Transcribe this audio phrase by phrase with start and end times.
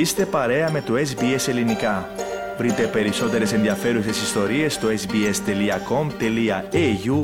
[0.00, 2.08] Είστε παρέα με το SBS Ελληνικά.
[2.58, 5.30] Βρείτε περισσότερες ενδιαφέρουσες ιστορίες στο sbs.com.au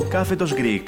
[0.09, 0.83] κάθετος Greek.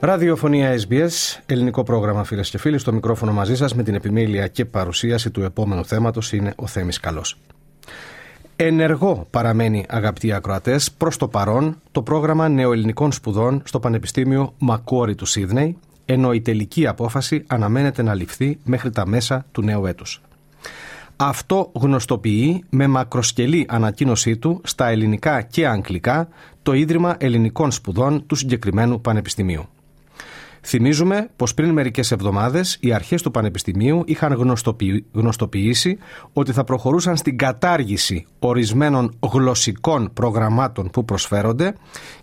[0.00, 2.78] Ραδιοφωνία SBS, ελληνικό πρόγραμμα φίλες και φίλοι.
[2.78, 7.00] Στο μικρόφωνο μαζί σας με την επιμέλεια και παρουσίαση του επόμενου θέματος είναι ο Θέμης
[7.00, 7.38] Καλός.
[8.56, 15.26] Ενεργό παραμένει, αγαπητοί ακροατές, προς το παρόν το πρόγραμμα νεοελληνικών σπουδών στο Πανεπιστήμιο Μακόρι του
[15.26, 20.20] Σίδνεϊ, ενώ η τελική απόφαση αναμένεται να ληφθεί μέχρι τα μέσα του νέου έτους.
[21.16, 26.28] Αυτό γνωστοποιεί με μακροσκελή ανακοίνωσή του στα ελληνικά και αγγλικά
[26.62, 29.68] το Ίδρυμα Ελληνικών Σπουδών του συγκεκριμένου Πανεπιστημίου.
[30.64, 34.32] Θυμίζουμε πως πριν μερικές εβδομάδες οι αρχές του Πανεπιστημίου είχαν
[35.12, 35.98] γνωστοποιήσει
[36.32, 41.74] ότι θα προχωρούσαν στην κατάργηση ορισμένων γλωσσικών προγραμμάτων που προσφέρονται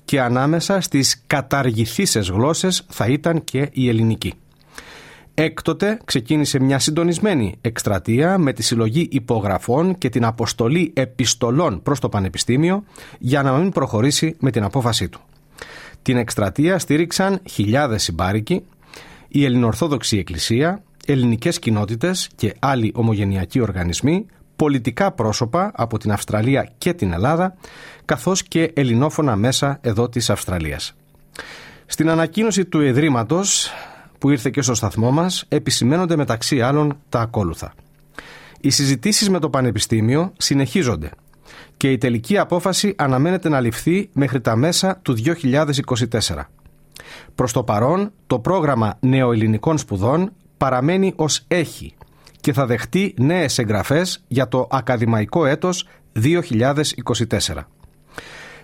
[0.05, 4.33] και ανάμεσα στις καταργηθήσεις γλώσσες θα ήταν και η ελληνική.
[5.33, 12.09] Έκτοτε ξεκίνησε μια συντονισμένη εκστρατεία με τη συλλογή υπογραφών και την αποστολή επιστολών προς το
[12.09, 12.83] Πανεπιστήμιο
[13.19, 15.21] για να μην προχωρήσει με την απόφασή του.
[16.01, 18.65] Την εκστρατεία στήριξαν χιλιάδες συμπάρικοι,
[19.27, 24.25] η Ελληνοορθόδοξη Εκκλησία, ελληνικές κοινότητες και άλλοι ομογενειακοί οργανισμοί,
[24.55, 27.55] πολιτικά πρόσωπα από την Αυστραλία και την Ελλάδα,
[28.05, 30.93] καθώς και ελληνόφωνα μέσα εδώ της Αυστραλίας.
[31.85, 33.71] Στην ανακοίνωση του Ιδρύματος
[34.17, 37.73] που ήρθε και στο σταθμό μας επισημένονται μεταξύ άλλων τα ακόλουθα.
[38.61, 41.09] Οι συζητήσεις με το Πανεπιστήμιο συνεχίζονται
[41.79, 46.45] και η τελική απόφαση αναμένεται να ληφθεί μέχρι τα μέσα του 2024.
[47.35, 51.93] Προς το παρόν, το πρόγραμμα νεοελληνικών σπουδών παραμένει ως έχει
[52.39, 55.87] και θα δεχτεί νέες εγγραφές για το ακαδημαϊκό έτος
[56.23, 57.65] 2024.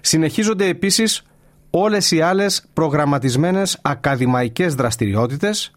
[0.02, 1.24] Συνεχίζονται επίσης
[1.70, 5.74] όλες οι άλλες προγραμματισμένες ακαδημαϊκές δραστηριότητες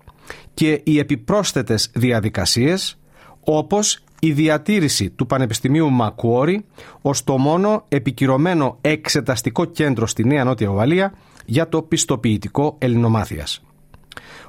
[0.55, 2.99] και οι επιπρόσθετες διαδικασίες
[3.41, 6.65] όπως η διατήρηση του Πανεπιστημίου Μακουόρι
[7.03, 11.13] ως το μόνο επικυρωμένο εξεταστικό κέντρο στη Νέα Νότια Ουαλία
[11.45, 13.63] για το πιστοποιητικό ελληνομάθειας.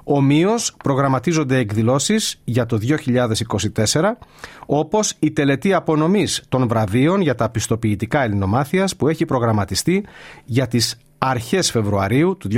[0.04, 4.18] Ομοίως προγραμματίζονται εκδηλώσεις για το 2024
[4.66, 10.06] όπως η τελετή απονομής των βραβείων για τα πιστοποιητικά ελληνομάθειας που έχει προγραμματιστεί
[10.46, 12.50] για τις αρχές Φεβρουαρίου του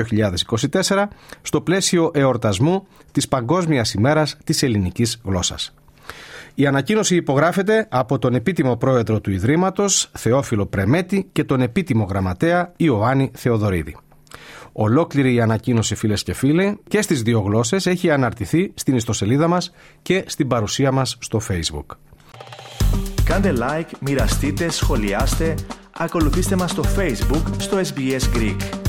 [0.89, 1.07] 2024
[1.41, 5.73] στο πλαίσιο εορτασμού της Παγκόσμιας ημέρας της ελληνικής γλώσσας.
[6.55, 12.73] Η ανακοίνωση υπογράφεται από τον επίτιμο πρόεδρο του Ιδρύματος Θεόφιλο Πρεμέτη και τον επίτιμο γραμματέα
[12.77, 13.97] Ιωάννη Θεοδωρίδη.
[14.71, 19.71] Ολόκληρη η ανακοίνωση φίλες και φίλοι και στις δύο γλώσσες έχει αναρτηθεί στην ιστοσελίδα μας
[20.01, 21.95] και στην παρουσία μας στο facebook.
[23.23, 25.55] Κάντε like, μοιραστείτε, σχολιάστε,
[25.97, 28.80] ακολουθήστε μας στο facebook στο SBS Greek.